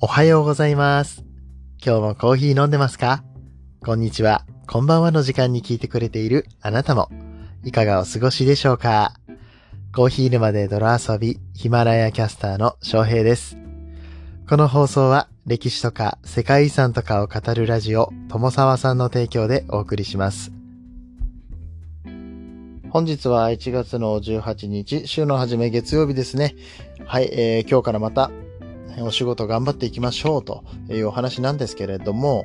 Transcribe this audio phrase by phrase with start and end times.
[0.00, 1.24] おはようございます。
[1.84, 3.24] 今日もコーヒー飲んでますか？
[3.80, 7.08] こんにちは、こんばんはの時間に聞いてくれているあなたも、
[7.64, 9.14] いかがお過ごしでしょうか？
[9.92, 13.58] コーヒー沼で泥遊び、ヒマラヤキャスターの翔平です。
[14.48, 20.52] この放送は歴史とか世界遺産とかを語るラジオ、友沢さんの提供でお送りします。
[22.90, 26.54] 本日は1月の18日、週の初め月曜日ですね。
[27.04, 28.30] はい、えー今日からまた
[29.00, 32.44] お仕事頑張っていきましょうというお話なんですけれども、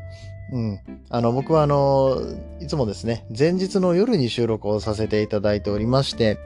[0.52, 0.80] うん。
[1.10, 2.22] あの、僕はあの、
[2.62, 6.38] いつもですね、前日の夜に収録をさせていただいておりまして、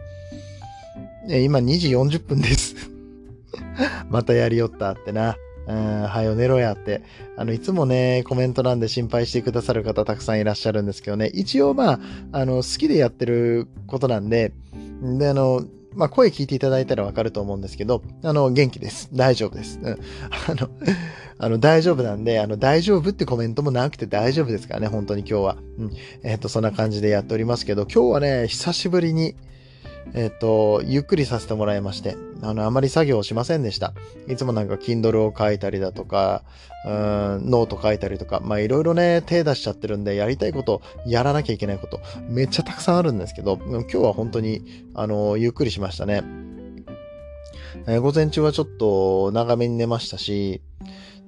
[1.29, 2.75] え今2時40分です。
[4.09, 5.35] またやりよったってな。
[5.67, 7.01] うん、はよ寝ろやって。
[7.35, 11.99] あの、いつもね、コメント欄で心配してくださる方たくさんいらっしゃるんですけどね、一応まあ、
[12.31, 14.53] あの、好きでやってることなんで、
[15.01, 15.65] で、あの、
[15.95, 19.09] まあ、声聞いていただいたらわかると思うんですけど、あの、元気です。
[19.13, 19.79] 大丈夫です。
[19.81, 19.99] うん。
[20.49, 20.69] あの、
[21.39, 25.57] あの、大丈夫なんで、あの、大丈夫ってコメントもなくて大丈夫ですからね、本当に今日は。
[25.77, 25.91] うん。
[26.23, 29.35] えっ、と、そんな感じでやっておりますけど、今日はね、久しぶりに、
[30.13, 33.93] えっ、と、ゆっくりさせてもらいまして、あの、あまり作業をしませんでした。
[34.27, 36.43] いつもなんか、Kindle を書いたりだとか、
[36.85, 41.99] うーんノート書いたりとか、まあ、いろいろね、手出しちゃってるんで、やりたいこと、やらなきゃいけないこと、
[42.29, 46.23] めっちゃたくさんあるんですけど、今日は本当に、あの、ゆっくりしましたね。
[47.85, 50.61] えー午前中はちょっと長めに寝ましたし、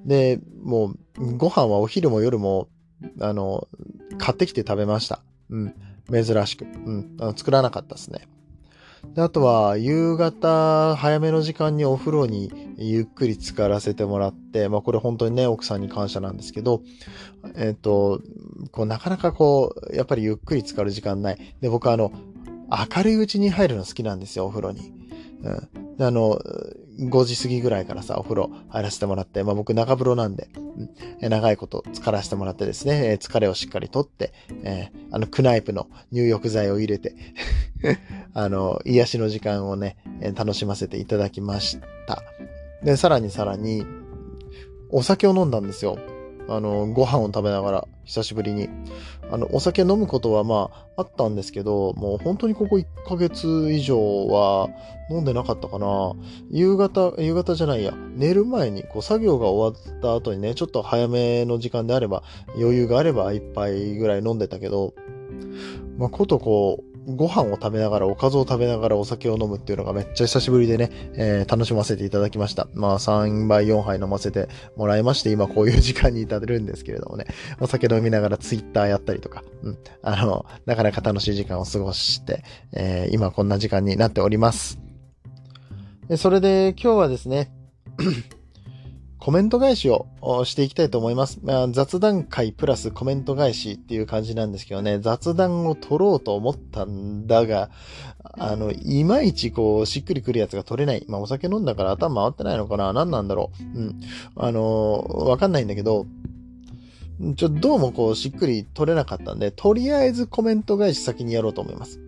[0.06, 2.70] で、もう、ご飯はお昼も夜も、
[3.22, 3.68] あの、
[4.18, 5.22] 買ってきて食べました。
[5.50, 5.74] うん。
[6.12, 6.66] 珍しく。
[6.66, 7.18] うん。
[7.20, 8.28] あの作らなかったですね。
[9.14, 16.82] で、あとは、夕方、早めの時間にお風呂にゆっくり浸からせてもらって、まあこれ本当にね、奥さんに感謝なんですけど、
[17.56, 18.22] えっ、と、
[18.72, 21.56] こう、なかなかこう、やっぱりゆっくり浸かる時間ない。
[21.62, 22.12] で、僕はあの、
[22.96, 24.94] 明るいうちに入るの好きなんですよ、お風呂に。
[25.44, 26.04] うん。
[26.06, 26.40] あの、
[27.00, 30.90] 5時過ぎぐらいからさ、お風呂入らせてもらって、まあ僕中風呂なんで、うん
[31.22, 34.34] 長いこと浸からせてもらってですね、えー疲れをしっかりとって、
[34.64, 37.16] えーあの、クナイプの入浴剤を入れて、
[38.34, 39.98] あの、癒しの時間をね、
[40.36, 42.22] 楽しませていただきました。
[42.84, 43.86] で、さらにさらに、
[44.90, 45.98] お酒を飲んだんですよ。
[46.48, 48.68] あの、ご飯を食べながら、久しぶりに。
[49.32, 54.68] あの、お酒飲むことはまあ、あったんですけど、もう本当にここ1ヶ月以上は
[55.12, 56.14] 飲んでなかったかな。
[56.50, 62.24] 夕方、夕方じゃないや、寝る前に、こう、作業が終わった後にね、ちょっと早めの時間であれば、
[62.56, 64.96] 余裕があれば一杯ぐらい飲んでたけど、
[66.00, 72.68] まあ、ことこう、ご飯を食べながら、おかずを食べながらお酒を飲むっていうのがめっちゃ久しぶりでね、えー楽しませていただきました。
[72.74, 77.26] まあ、3杯、4杯飲ませてもらいまして、今こういう時間に至るんですけれどもね、
[77.60, 82.44] お酒飲みながらツイッターやったりとか、うん、あの、なかなか楽しい時間を過ごして、
[82.74, 84.80] えー今こんな時間になっております。
[86.18, 87.52] それで今日はですね、
[89.20, 90.08] コメント返しを
[90.46, 91.40] していきたいと思います。
[91.44, 97.70] まあ、雑談会プラスコメント返しっていう感じなんですけどね、雑談を取ろうと思ったんだが、
[98.38, 101.06] あの、いまいちこう、しっくりくるやつが取れない。
[101.10, 103.80] まあ、お酒飲んだから頭回ってないのかな何なんだろう。
[103.80, 104.02] うん。
[104.38, 106.06] あの、わかんないんだけど、
[107.36, 112.00] ちょ、どうもこう、しっくり取れなかったんで、とりあえずコメント返し先にやろうと思います。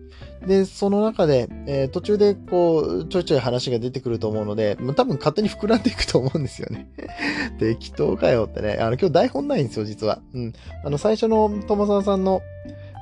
[0.46, 6.88] で、その中で、えー途中でこう、ちょいちょい話が出てくると思うので、まあ多分勝手に膨らんでいくと思うんですよね。
[7.58, 8.78] 適当かよってね。
[8.80, 10.20] あの、今日台本ないんですよ、実は。
[10.34, 10.52] うん。
[10.84, 12.42] あの、最初の友沢さんの、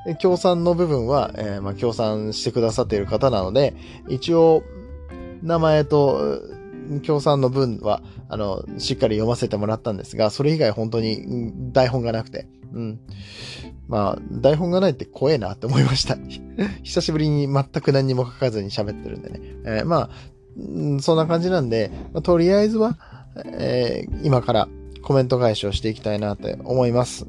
[0.07, 3.75] え協賛の部分は、えーまあ、協賛してくださっている方なので、
[4.09, 4.63] 一応、
[5.43, 6.41] 名前と、
[7.03, 12.99] 協賛の文は、あの、しっかり読ませてもらったんですが、それ以外本当に台本がなくて、うん。
[13.87, 16.17] まあ、台本がないって怖えなって思いました。
[16.83, 19.39] 久しぶりに全く何も書かずに喋ってるんでね。
[19.65, 20.09] えーまあ、
[20.57, 22.97] うんそんな感じなんで、まあとりあえずは、
[23.45, 24.67] えー今から
[25.01, 27.25] コメント返しをしていきたいなって思います。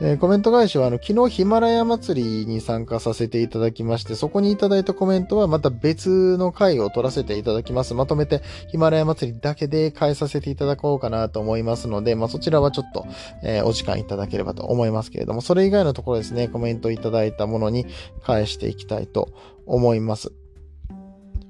[0.00, 7.94] えーコメント返しは、あの、昨日ヒマラヤ祭りに参加させていただきまして、そこにいただいたコメントはまた別の回を取らせていただきます。
[7.94, 13.06] まとめてヒマラヤ祭りだけで返させていただこうかなと思いますので、まあ、そちらはちょっと、
[13.42, 17.86] えーお時間いただければと思いますけれども、それ以外のところですね、コメントいただいたものに
[18.22, 19.30] 返していきたいと
[19.66, 20.32] 思います。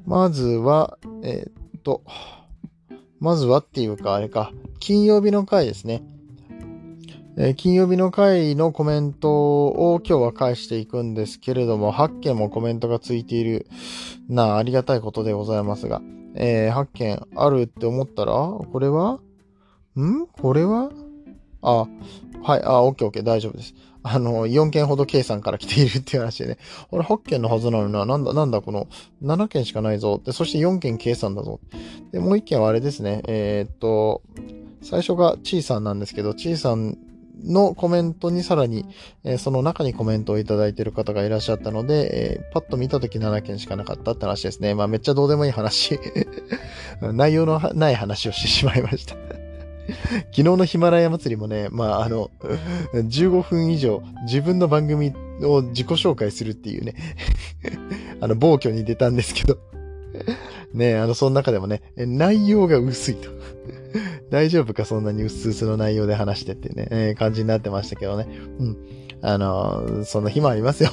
[0.06, 2.02] まずは、えーっと、
[3.20, 6.02] まずはっていうか、あれか、金曜日の回ですね。
[7.40, 13.68] えー金曜日の回のコメントを今日は返していくんですけれども、8件もコメントがついている。
[14.28, 16.02] なあ、ありがたいことでございますが、
[16.34, 19.20] えー8件あるって思ったら、これは？
[20.00, 20.26] ん？
[20.26, 20.90] これは？
[21.62, 21.86] あ、
[22.42, 23.72] はい、あ、オッケーオッケー、大丈夫です。
[24.02, 26.58] あの、4件ほど K さんから来ているっていう話でね、
[26.90, 28.88] 俺8件のはずなのにな、なんだ、なんだこの
[29.22, 30.20] 7件しかないぞ。
[30.24, 31.60] で、そして4件 K さんだぞ。
[32.10, 34.22] で、もう1件はあれですね、えー、っと、
[34.82, 36.98] 最初がちーさんなんですけど、ちーさん
[37.44, 38.86] のコメントにさらに、
[39.24, 44.74] えー、その中にコメントをいただいている方がいらっしゃったので、えー、パッと見たとき7件しかなかったって話ですね。
[44.74, 45.98] まあめっちゃどうでもいい話。
[47.00, 49.16] 内容のない話をしてしまいました。
[50.30, 52.30] 昨日のヒマラヤ祭りもね、まああの、
[52.92, 55.12] 15分以上自分の番組
[55.42, 56.94] を自己紹介するっていうね。
[58.20, 59.58] あの、暴挙に出たんですけど。
[60.74, 63.30] ねあの、その中でもね、内容が薄いと。
[64.30, 64.84] 大丈夫か？
[64.84, 68.28] そんなにうすうすの内容で話してってね、えー、感じになってましたけどね。
[68.58, 68.76] うん。
[69.20, 70.90] あのー、そんな日もありますよ。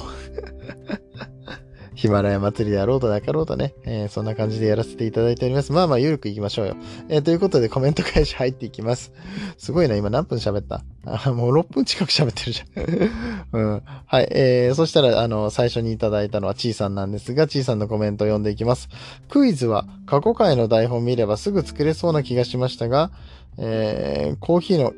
[1.96, 5.72] ヒマラヤ祭りであろうとなかろうとね、えー、そんな感じでやらせていただいております。
[5.72, 6.76] まあまあ、ゆるくいきましょうよ。
[7.08, 9.12] えー、ということで、コメント返し入っていきます。
[9.56, 10.84] すごいな、今何分喋った？
[11.06, 13.10] あもう6分近く喋ってるじゃん。
[13.58, 13.82] うん。
[14.06, 14.28] はい。
[14.30, 18.88] えー、そしたら、あの、最初にいただいたのはちーさんなんですが、ちーさんのコメントを読んでいきます。
[19.30, 23.10] クイズは過去回の台本見ればすぐ作れそうな気がしましたが、
[23.58, 24.92] えー、コーヒーの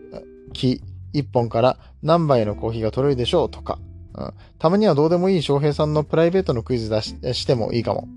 [0.53, 0.83] 木
[1.15, 3.51] 1本から何杯のコーヒーが取れるでしょう？
[3.51, 3.79] とか、
[4.19, 8.09] うん、たまにはどうでもいい翔平さんのプライベートのクイズ出ししてもいいかも。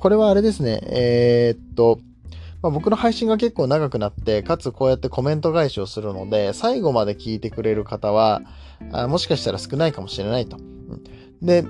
[0.00, 0.80] これはあれですね。
[0.84, 1.98] えー、っと、
[2.62, 8.40] まあ、僕の配信が結構長くなって、かつこうやってコメント返しをするので、最後まで聞いてくれる方は、
[8.92, 10.56] あもしかしたら少ないかもしれないと。
[11.42, 11.64] で、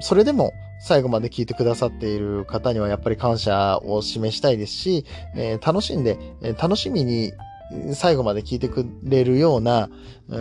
[0.00, 5.04] それでも最後まで聞いてくださっている方にはやっぱり感謝を示したいですし、
[5.36, 7.32] えー、楽しんで、えー、楽しみに
[7.94, 9.90] 最後まで聞いてくれるような、
[10.28, 10.36] う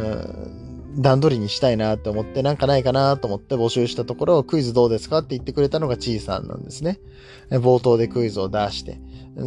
[0.96, 7.00] 段取りにしたいなと思って、なんかないかなと思って募集したところを、クイズどうですかって言ってくれたのがちいさんなんですね。
[7.50, 9.00] 冒頭でクイズを出して、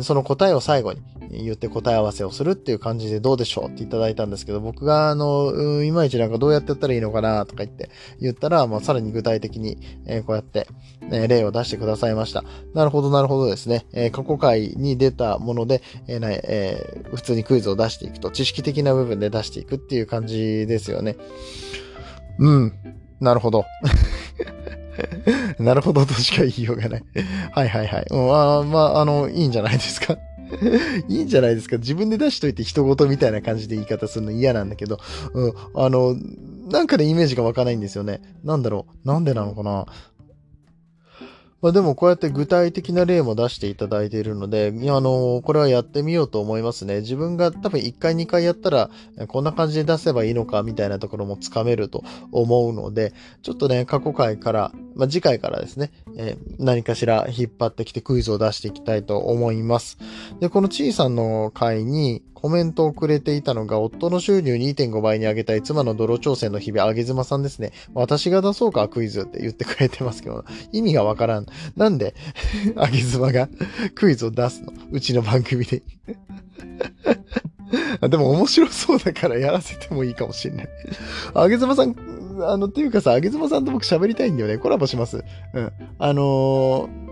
[0.03, 7.91] その答えを最後に言って答え合わせをするっていう感じでどうでしょうっていただいたんですけど、僕があの、いまいちなんかどうやってやったらいいのかなとか言って
[8.21, 10.67] 言ったら、まあ、さらに具体的に、えこうやって、
[11.13, 12.45] え例を出してくださいました。
[12.75, 13.87] なるほど、なるほどですね。
[13.93, 21.17] え過去回に出たもので、えーえー、普通にクイズを出していくと、知識的な部分で出していくっていう感じですよね。
[22.39, 22.73] うん。
[23.21, 23.65] なるほど。
[25.59, 27.05] なるほどとしか言いようがない。
[27.53, 28.07] はいはいはい。
[28.11, 30.17] うん、あまあ、あの、いいんじゃないですか。
[31.09, 31.79] いいんじゃないですか。
[31.79, 34.99] 自分で出しといて人事みたいな感じで言い方するの嫌なんだけど、
[35.35, 36.17] うん、あの、
[36.71, 38.21] なんかね、イメージが湧かないんですよね。
[38.45, 39.09] なんだろう。
[39.09, 39.87] なんでなのかな。
[41.63, 47.01] まあでもこうやって具体的な例も出していただいているので、あの、これはやってみようと思いますね。
[47.01, 48.91] 自分が多分1回2回やったら、
[49.29, 52.03] こんな感じで出せばいいのかみたいなところもつかめると
[52.33, 53.13] 思うので、
[53.43, 59.99] ちょっとね、過去回から、まあ次回からですね、えー、何かしら引っ張ってきてクイズを出していきたいと思います。
[60.41, 67.73] で、このちいさんの回に、コメントをくれていたのが、夫の収入2.5倍に上げたい妻の泥挑戦の日々、あげずまさんですね。
[67.93, 71.47] 私が出そうか、クイズって言ってくれてますけど、意味がわからん。
[71.77, 72.15] なんで、
[72.77, 73.49] あげずまが
[73.95, 74.73] クイズを出すの？
[74.91, 75.83] うちの番組で。
[78.09, 80.69] でも面白そうだからやらせてもいいかもしれない。
[81.35, 81.95] あげずまさん、
[82.43, 84.59] あの、っていうかさ、あげずまさんと僕喋りたいんだよね。
[84.59, 85.25] コラボします。
[85.55, 85.73] うん。
[85.99, 87.10] あのー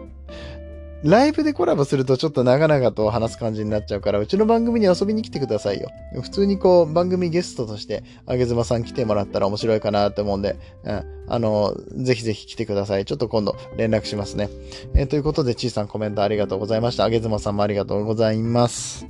[1.05, 5.91] ライブでコラボするとちょっと長々と話す感じになっちゃうから、うちの番組に遊びに来てくださいよ。
[6.23, 11.05] 普通にこう、番組ゲストとして、あげずまさん来てもらったら面白いかなって思うんで、うん。
[11.29, 13.05] あの、ぜひぜひ来てください。
[13.05, 14.49] ちょっと今度連絡しますね。
[14.95, 17.05] えー、ということで、ちいさんコメントありがとうございました。
[17.05, 19.07] あげずまさんもありがとうございます。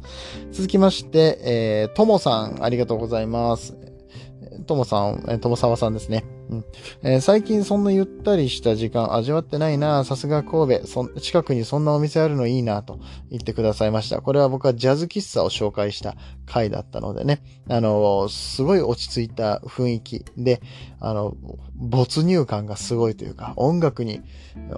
[0.52, 3.76] 続きまして、えー、ともさん、ありがとうございます。
[4.66, 6.37] ともさん、えともさわさんですね。
[6.50, 6.64] うん
[7.02, 11.08] えー、最近そんなゆったりした時間味わってないなさすが神戸そ。
[11.08, 12.98] 近くにそんなお店あるのいいなと
[13.30, 14.20] 言ってくださいました。
[14.20, 17.42] これは僕はジャズ喫茶を紹介した回だったのでね。
[17.68, 20.62] あの、すごい落ち着いた雰囲気で、
[21.00, 21.36] あの、
[21.74, 24.22] 没入感がすごいというか、音楽に、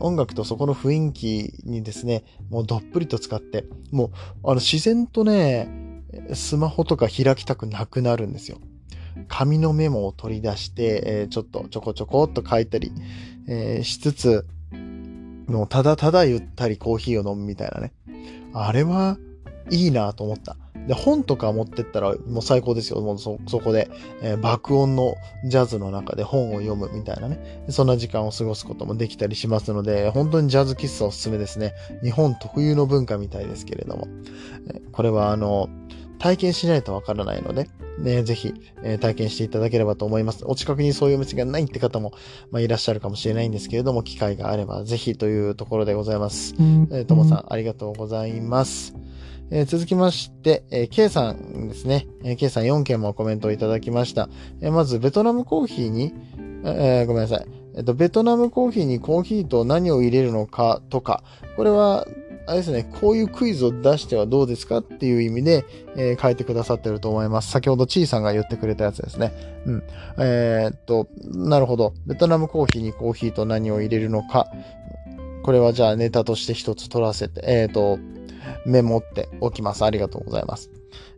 [0.00, 4.10] 音楽とそこの雰囲気にですね、もうどっぷりと使って、もう、
[4.44, 5.68] あの、自然とね、
[6.34, 8.58] スマホとか開きたくなくなるんですよ。
[9.28, 12.92] 紙のメモを取り出して、えー、ちょっとちょこちょこっと書いたり、
[13.48, 14.46] えー、しつつ、
[15.46, 17.92] もうただただゆったりコーヒーを飲むみたいなね。
[18.52, 19.18] あれは
[19.70, 20.56] いいなと思った。
[20.86, 23.00] で、本とか持ってったらもう最高ですよ。
[23.00, 23.90] もうそ、そこで、
[24.22, 27.64] えー、爆音のジャズの中で本を読むみたいなね。
[27.68, 31.74] そんな時間を過ごすこともできたりしますので、本当にジャズ喫茶おすすめですね。
[32.02, 34.08] 日本特有の文化みたいですけれども。
[34.72, 35.68] えこれはあの、
[36.20, 40.44] 体験しないとわからないので、ね、ぜひ、えー、体験していただければと思います。
[40.46, 42.12] お近くにそういうお店がないって方も、
[42.50, 46.54] まあ、いらっしゃるかもしれないんですけれども、機会があればぜひというところでございます。
[46.58, 48.94] えー、ともさん、ありがとうございます。
[49.50, 52.06] えー、続きまして、えー、K さんですね。
[52.22, 54.28] えー、K さん4件もコメントをいただきました。
[54.60, 56.14] えー、まず、ベトナムコーヒーに、
[56.64, 57.46] えー、ごめんなさい。
[57.74, 61.24] えっと、ベトナムコーヒーにコーヒーと何を入れるのかとか、
[61.56, 62.06] これは、
[62.50, 65.64] あれですね、こういうクイズを出してはどうですかっていう意味で、
[65.96, 67.52] えー、書いてくださってると思います。
[67.52, 69.32] 先ほどちーさんが言ってくれたやつですね。
[69.66, 69.82] うん。
[70.18, 71.94] えー、っと、なるほど。
[72.06, 74.48] ベトナムコーヒーにコーヒーと何を入れるのか。
[75.44, 78.00] これはじゃあネタとして一つ取らせて、えー、っと、
[78.66, 79.84] メモっておきます。
[79.84, 80.72] ありがとうございます。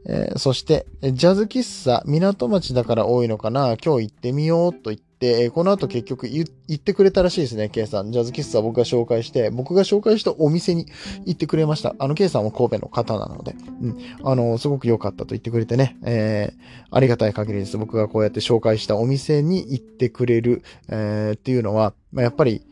[0.07, 3.79] えー、そして、ジャズ喫茶、港町だから多いのかな？
[3.83, 8.13] 今日行ってみようと言って、えー、この後結局言ってくれたらしいですね、K さん。
[8.13, 10.87] ジャズ喫茶僕が紹介して、僕が紹介したお店に
[11.27, 11.95] 行ってくれました。
[11.99, 13.99] あの、K さんも神戸の方なので、うん。
[14.25, 17.79] あの、すごく良かったと言ってくれてね、えー、ありがたい限りです。
[17.79, 22.63] 僕がこうやって紹介したお店に行ってくれる、えー、っていうのは、まあ、やっぱり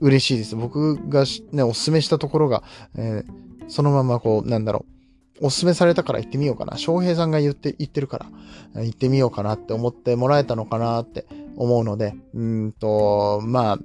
[0.00, 0.56] 嬉しいです。
[0.56, 2.62] 僕がね、おすすめしたところが、
[2.96, 4.93] えーそのままこう、なんだろう、
[5.40, 6.76] おすすめされたから行ってみようかな。
[6.76, 8.26] 翔平さんが言って、言ってるか
[8.74, 11.26] ら、行ってみようかなって思ってもらえたのかなって
[11.56, 13.78] 思うので、うんと、まあ、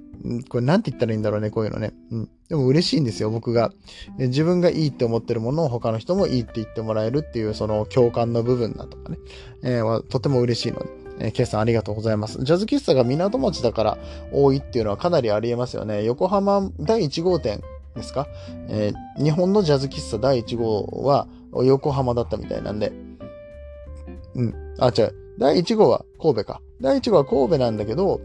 [0.48, 1.92] これなんて言ったらいいんだろうね、こういうのね。
[2.12, 2.28] うん。
[2.48, 3.72] でも嬉しいんですよ、僕が。
[4.18, 9.18] 自分がいいって思ってるものを他の人もいいって言ってもらえるっていう、その共感の部分だとかね、
[9.62, 11.00] えー、とても嬉しいので。
[11.22, 12.42] えー、ケイさんありがとうございます。
[12.42, 13.98] ジャズ喫茶が港町だから
[14.32, 16.02] 多いっていうのはかなりありえますよね。
[16.04, 17.62] 横浜第1号店
[17.94, 18.26] ですか、
[18.68, 22.92] えー、日本のジャズ喫茶第1号は横浜だったみたいなんで、
[24.34, 24.54] うん。
[24.78, 25.14] あ、違う。
[25.38, 26.60] 第1号は神戸か。
[26.80, 28.20] 第1号は神戸なんだけど、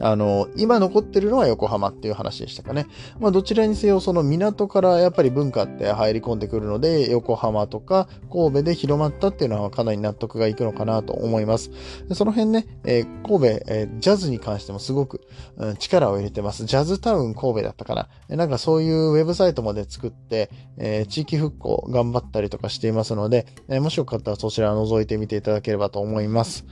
[0.00, 2.86] あの、今残ってるのは横浜っていう話でしたかね。
[3.18, 11.70] まあ、どちらにせよ、その港からやっぱり文化って入り込んでくるので、横浜とか神戸で広まったっていうのはかなり納得がいくのかなと思います。
[12.14, 15.20] その辺ね、えー、神戸、えー、ジャズに関してもすごく、
[15.56, 16.64] うん、力を入れてます。
[16.64, 18.08] ジャズタウン神戸だったかな。
[18.36, 26.64] なんかそういうウェブサイトまで作って、えー、地域復興頑張ったりとかしていますので、えもしよかったらそちら覗いてみていただければと思います。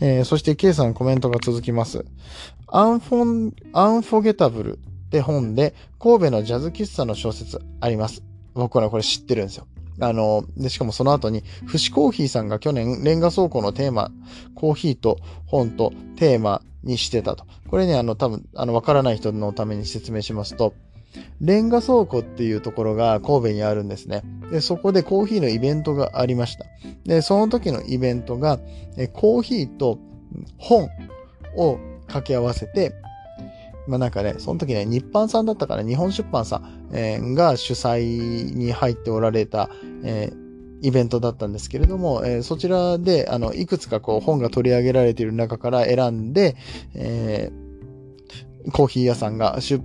[0.00, 2.04] えー、そして K さんコメントが続きます。
[2.68, 8.22] アンフォン、アンフォゲタブルって本で神戸のジャズ喫茶の小説あります。
[8.54, 9.66] 僕はこれ知ってるんですよ。
[10.00, 14.10] あの、で、しかもその後に、フシコーヒーさんが去年、レンガ倉庫のテーマ、
[14.54, 17.46] コーヒーと本とテーマにしてたと。
[17.68, 20.74] これね、あの、多分、あの、わからない人のために説明しますと、
[21.40, 24.22] レンガ倉庫っていうところが神戸にあるんですね。
[24.50, 26.66] で、そこでコーヒーのイベントがありました。
[27.04, 28.58] で、その時のイベントが、
[29.12, 29.98] コーヒーと
[30.58, 30.88] 本
[31.56, 32.92] を掛け合わせて、
[33.86, 36.56] まあなんかね、その時ね、日版さんだったから、日本出版さ
[36.92, 39.70] ん、が主催に入っておられた、
[40.02, 40.46] えー
[40.82, 46.56] イベントだったんですけれども、えー、そちらで、あの、いくつかこう本が取り上げられている中から選んで、
[46.94, 49.82] えー、コーヒー屋さんが出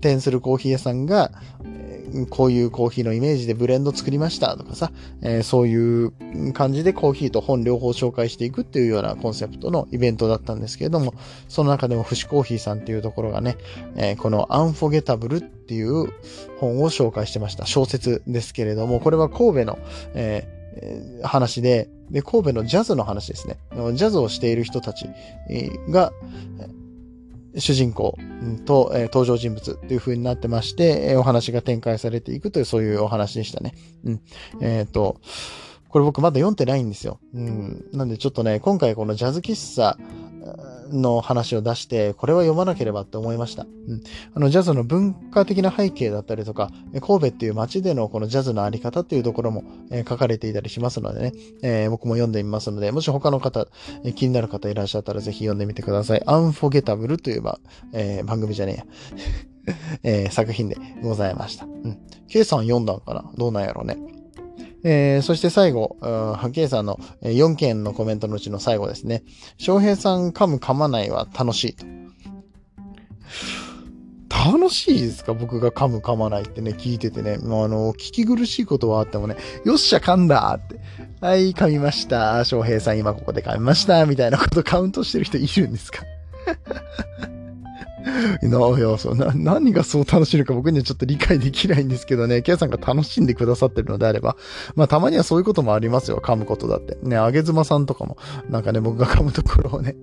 [0.00, 1.30] 店するコーヒー屋さんが、
[2.30, 4.92] こういうコーヒーのイメージでブレンド作りましたとかさ、
[5.22, 11.14] えー、そういう感じでコーヒーと本両方紹介していくっていうようなコンセプトのイベントだったんですけれども、
[11.48, 13.56] その中でもフシコーヒーさんっていうところがね、
[13.96, 16.06] えー、このアンフォゲタブルっていう
[16.58, 17.66] 本を紹介してました。
[17.66, 19.78] 小説ですけれども、これは神戸の、
[20.14, 23.56] えー、話で、で、神戸のジャズの話ですね。
[23.94, 25.06] ジャズをしている人たち
[25.88, 26.12] が、
[27.56, 28.16] 主人公
[28.64, 33.74] と、えー、登場人物という風になってまして、えー、お話が展開されていくというそういうお話でしたね。
[34.04, 34.20] うん。
[34.60, 35.20] えっ、ー、と、
[35.88, 37.20] これ僕まだ読んでないんですよ。
[37.34, 37.84] うん。
[37.92, 39.98] なんでちょっとね、今回このジャズ喫茶
[40.92, 43.64] の話を出して、これは読まなければって思いました。
[43.64, 44.02] うん。
[44.34, 46.70] あの、ジャズの文化的な背景だったりとか、
[47.00, 51.32] 神戸っていう街でのこのジャズのあり方っていうところも、え、書かれていたりしますのでね、
[51.62, 53.66] えー、僕も読んでみますので、もし他の方、
[54.04, 56.22] え、気になる方いらっしゃったらぜひ読んでみてください。
[56.26, 57.58] アンフォゲタブルという、ま
[57.92, 58.84] え番組じゃねえや。
[60.02, 61.66] え作品でございました。
[61.66, 61.98] うん。
[62.28, 63.30] K さん読んだんかな？
[63.36, 64.21] どうなんやろうね。
[64.84, 65.96] えー、そして最後、
[66.52, 69.22] ケイさんの4件のコメントのうちの最後ですね。
[69.58, 71.86] 翔平さん噛む噛まないは楽しいと。
[74.28, 75.34] 楽しいですか？
[75.34, 77.38] 僕が噛む噛まないってね、聞いててね。
[77.38, 80.80] もうあの、聞き苦しいことはあってもね、よっしゃ噛んだって。
[81.20, 82.44] はい、噛みました。
[82.44, 84.04] 翔平さん今ここで噛みました。
[84.04, 86.02] みたいなことカウントしてる人いるんですか、
[88.76, 94.36] いや、そう、な、何がそう楽しいのか僕にはちょっと理解できないんですけどね、ケイさんが楽しんでくださってるのであれば、
[94.74, 96.96] まあたまにはそういうこともありますよ、噛むことだって。
[97.02, 98.16] ね、あげずまさんとかも、
[98.48, 99.96] なんかね、僕が噛むところをね、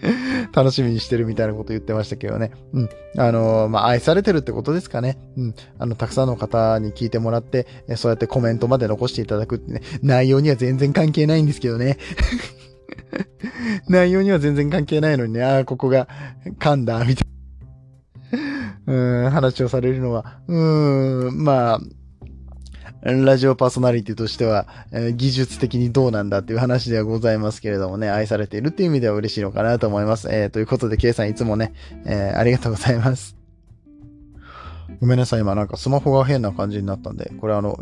[0.52, 2.52] 楽しみにしてるみたいなこと言ってましたけどね。
[2.72, 2.88] うん。
[3.16, 5.18] あのー、まあ、愛されてるってことですかね。
[5.36, 5.54] うん。
[5.78, 11.98] あの、たくさんの方に聞いてもらって、そうやってコメントまで残していただくってね、内容には全然関係ないんですけどね。
[13.88, 16.08] 内容には全然関係ないのにね、ああ、ここが
[16.58, 17.35] 噛んだ、みたいな。
[18.86, 21.80] うん、話をされるのは、うん、まあ、
[23.02, 30.28] ラジオパーソナリティとしては、えー、技術的にどうなんだっていう話ではございますけれどもね、愛されているっていう意味では嬉しいのかなと思います。
[30.30, 31.72] えー、ということで、K さんいつもね、
[32.04, 33.36] えー、ありがとうございます。
[35.00, 37.78] ごめんなさい、今なんかスマホが変な感じになったんで、これあの、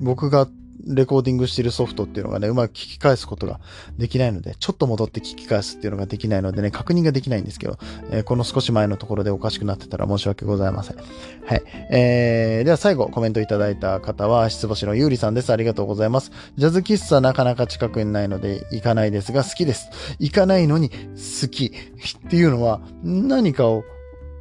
[0.00, 0.48] 僕が
[0.86, 3.60] レコーディングしてるソフトっていうのがね、うまく聞き返すことが
[3.98, 7.78] できないので、ちょっと戻って聞き返すっていうのができないのでね、確認ができないんですけど、
[8.10, 10.96] えー、この少し前のところでおかしくなってたら申し訳ございません。
[10.96, 11.02] は
[11.56, 11.62] い。
[11.90, 15.50] えー、では最後、コメントいただいた方は、失星のゆうりさんです。
[15.52, 16.32] ありがとうございます。
[16.56, 19.90] ジャズ喫茶なかなか近くにないので行かないですが、好きです。
[20.18, 23.84] 行かないのに好きっていうのは、何かを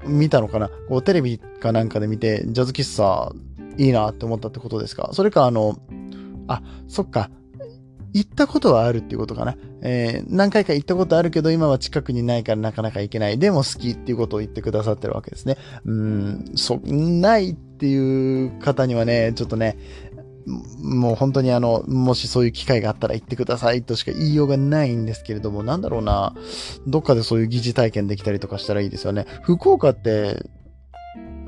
[0.05, 0.69] 見たのかな？
[0.87, 3.33] こうテレビかなんかで見て、ジャズ喫茶
[3.77, 5.09] いいなって思ったってことですか？
[5.11, 5.77] それかあの、
[6.49, 7.29] あ、そっか。
[8.11, 9.55] 行ったことはあるっていうことかな。
[9.81, 13.37] えー、何回か行ったことあるけど、今は近くにないからなかなか行けない。
[13.37, 15.57] でも好きっていうことを言ってくださってるわけですね。
[15.85, 19.77] うん、そ、ないっていう方にはね、ちょっとね、
[20.81, 26.33] もう本当にあの、もしそういう機会があったら行ってくださいとしか言いようがないんですけれども、なんだろうな、
[26.87, 29.27] どっかでそういう疑似体験できたりとかしたらいいですよね。
[29.43, 30.43] 福岡って、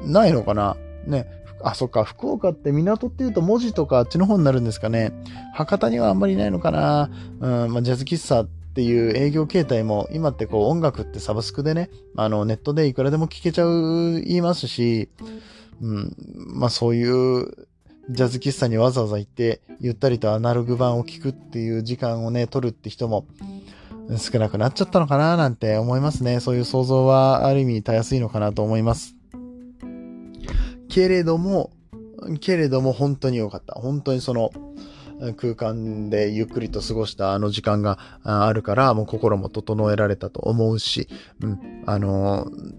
[0.04, 0.76] ないのかな
[1.08, 1.26] ね、
[1.64, 5.14] あ、そっか、福岡って港っていうと文字とかあっちの方になるんですかね。
[5.54, 7.10] 博多にはあんまりないのかな。
[7.40, 15.10] うん、まあ、ジャズ喫茶っていう営業形態も、今ってこう音楽ってサブスクでね、あの、ネットでいくらでも聴けちゃう、言いますし、
[15.82, 17.68] うん、まあそういう
[18.10, 23.26] ジャズ喫茶にわざわざ行って、ゆったりとアナログ版を聴くっていう時間をね、取るって人も
[24.18, 26.40] 少なくなっちゃったのかななんて思いますね。
[26.40, 29.16] そういう想像はある意味たやすいのかなと思います。
[30.92, 31.72] けれども、
[32.42, 33.74] けれども本当に良かった。
[33.76, 34.52] 本当にその
[35.38, 41.08] 空間でゆっくりと過ごしたあの時間があるから、もう心も整えられたと思うし、
[41.42, 42.74] うん、あのー、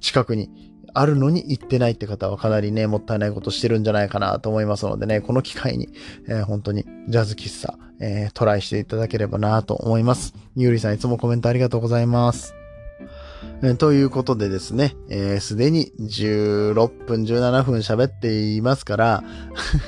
[0.00, 0.50] 近くに
[0.94, 5.88] あるのに行ってないって方はかなりね、もったいないことしてるんじゃないかなと思いますのでね、この機会に、
[6.28, 10.34] えー、本当にジャズ喫茶、えー、トライしていただければなと思います。
[10.56, 12.54] ゆうりさんいつもコメントありがとうございます。
[13.62, 19.24] えということでですね、す、えー、で、に16分、17分喋っていますから、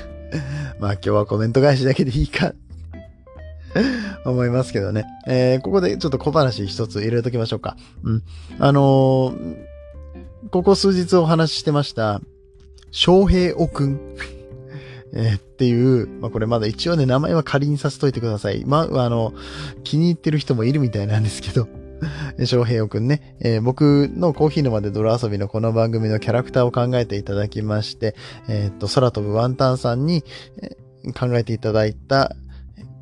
[0.79, 2.53] まあ今日はコメント返しだけでいいか
[4.25, 5.05] 思いますけどね。
[5.25, 7.77] えー、ここでちょっと小話一つ入れときましょうか。
[8.03, 8.23] うん。
[8.59, 12.19] あのー、ここ数日お話ししてました、
[12.91, 13.99] 翔平おくん。
[15.13, 18.63] え、っていう、まあ、これまだ一応ね、名前は仮にさせといてください。
[18.65, 19.33] まあ、あの、
[19.83, 21.67] 気に入ってる人もいるみたいなんですけど、
[22.45, 28.15] 翔平くんね、えー、僕のコーヒー沼で泥遊びのこの番組のキャラクターを考えていただきまして、
[28.47, 30.23] えー、っと、空飛ぶワンタンさんに、
[30.61, 30.77] え、
[31.13, 32.35] 考えていただいた、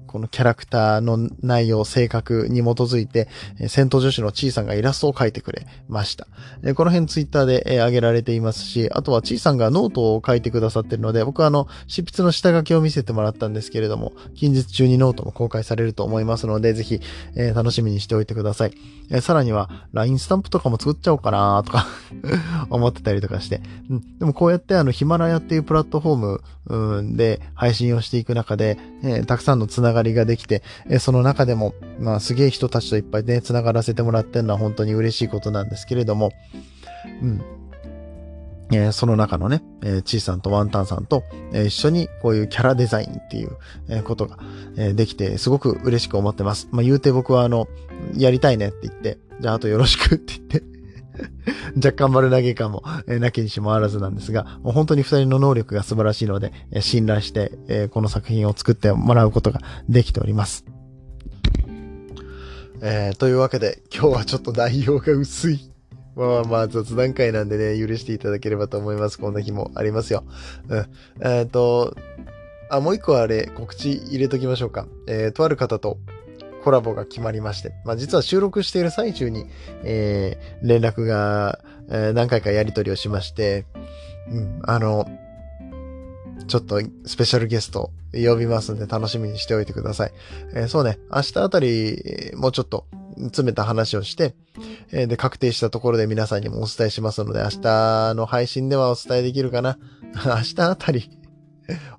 [0.09, 3.27] このキャラクターの内容、性格に基づいて、
[3.67, 6.25] 戦闘女子のちいさんがイラストを描いてくれました。
[6.73, 16.99] この辺ツイッターで上げられていますし、あとはちいさんがノートを書いてくださってるので、僕はあの、執筆の下書きを見せてもらったんですけれども、近日中にノートも公開されると思いますので、ぜひ、
[17.35, 18.73] えー、楽しみにしておいてください。
[19.11, 21.85] えー、さらには、LINE スタンプとかも作っちゃおうかなとか
[22.71, 23.61] 思ってたりとかして。
[23.91, 26.41] うん、でもこうやってあの、ヒマラヤっていうプラットフォーム、
[27.15, 36.31] で配信をしていく中で、えー、たくさんのつながりができて、え、その中でも、まあ、すげえ人たちといっぱいね、つながらせてもらってるのは本当に嬉しいことなんですけれども、
[37.21, 37.41] うん。
[38.71, 43.57] えー、その中のね、えー、チーさんとワンタンさんと、えー、一緒にこういうキャラデザインっていう、
[43.89, 44.37] えことが、
[44.77, 46.67] えできて、すごく嬉しく思ってます。
[46.71, 47.67] まあ、言うて僕はあの、
[48.15, 50.78] やりたいねって言って、じゃああとよろしくって言って
[51.75, 60.65] 若干丸投げ感も、えー、なきにしもあらずなんですが、もう本当に二人の能力が素晴らしいので、えー、信頼して、えー、この作品を作ってもらうことができております。
[62.81, 65.69] えー、というわけで、今日はちょっと内容が薄い。
[66.15, 69.19] まあまあ雑談会なんでね、許していただければと思います。
[69.19, 70.23] こんな日もありますよ。
[70.67, 70.79] うん。
[71.21, 71.95] えっ、ー、と、
[72.69, 74.87] あ、もう一個あれ、告知入れときましょうか。
[75.07, 75.97] えー、とある方と、
[76.63, 79.45] コラボが決まりまして、まあ、実は収録している最中に、
[79.83, 83.65] えー、連絡が、えー、何回かやり取りをしまして、
[84.29, 85.07] うん、あの、
[86.47, 90.11] ちょっとスペシャルゲスト呼びますんで楽しみにしておいてください。
[90.53, 92.85] えー、そうね、明日あたり、もうちょっと
[93.17, 94.35] 詰めた話をして、
[94.91, 99.77] えー、で、確定したところで皆さんにもお伝えしますので、明日の配信ではお伝えできるかな？
[100.25, 101.11] 明日あたり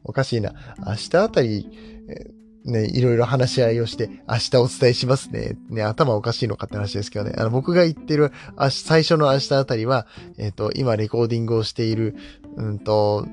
[0.05, 0.53] おかしいな。
[0.85, 1.69] 明日あたり、
[2.09, 2.40] えー
[2.71, 5.57] ね、いろいろ話し合いをして、明日お伝えしますね。
[5.69, 7.35] ね、頭おかしいのかって話ですけどね。
[7.37, 10.07] あの、僕が言ってる、あ最初の明日あたりは、
[10.39, 12.17] えっ、ー、と、今レコーディングをしている、
[12.57, 13.27] うんと、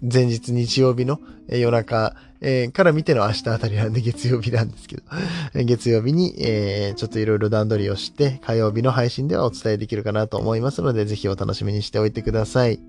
[0.00, 5.02] 前日日曜日の夜中、えー、から見ての明日あたりなんで月曜日なんですけど、
[5.64, 12.80] 月曜日に、えー、ちょっといろいろ段取りをして、火曜日の配信ではお伝えできるかなと思いますので、ぜひお楽しみにしておいてください。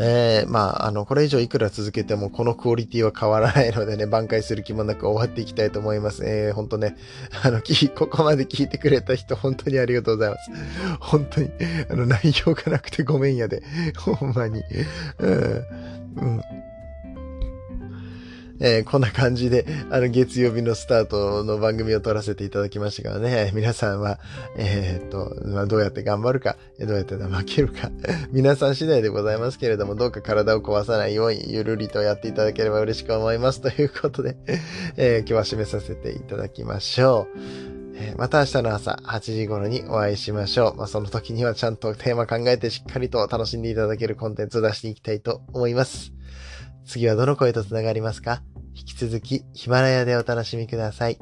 [0.00, 6.24] えー、まあ、あの、これ以上いくら続けてもこのクオリティは変わらないのでね、 挽回する気もなく終わっていきたいと思います。
[6.24, 6.96] えー、本当ね、
[7.42, 7.60] あの、
[7.94, 10.50] ここまで聞いてくれた人、本当にありがとうございます。
[11.00, 11.50] 本当に、
[11.90, 13.62] あの、内容がなくてごめんやで。
[13.96, 14.62] ほんまに。
[15.18, 15.64] うん。
[16.16, 16.67] うん
[18.60, 24.18] えー、こんな感じで、 あの、月曜日のスタートの番組を撮らせていただきましたからね、 皆さんは、
[24.56, 27.90] えー、っと、まあ、どうやって頑張るか、どうやって負けるか、
[28.32, 33.60] 皆さん次第でございますけれども、どうか体を壊さないように、ゆるりとやっていただければ嬉しく思います。
[33.60, 34.36] ということで、
[34.96, 37.38] えー、今日は締めさせていただきましょう。
[38.16, 40.76] また明日の朝8時頃にお会いしましょう。
[40.76, 46.17] まあ、その時にはちゃんとテーマ考えてしっかりと楽しんでいただけるコンテンツを出していきたいと思います。
[46.88, 48.42] 次はどの声と繋がりますか？
[48.74, 51.18] 引き続きヒマラヤでお楽しみください。